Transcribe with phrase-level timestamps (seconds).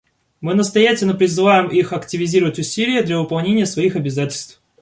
[0.39, 4.59] Мы настоятельно призываем их активизировать усилия для выполнения своих обязательств.